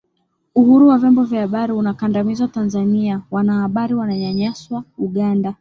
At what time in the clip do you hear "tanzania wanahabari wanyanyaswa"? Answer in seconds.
2.47-4.83